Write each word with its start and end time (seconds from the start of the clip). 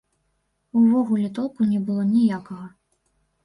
Увогуле, 0.81 1.29
толку 1.41 1.69
не 1.77 1.85
было 1.91 2.09
ніякага. 2.17 2.65